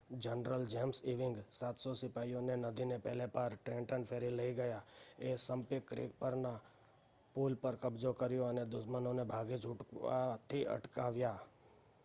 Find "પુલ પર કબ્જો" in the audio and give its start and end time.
7.35-8.11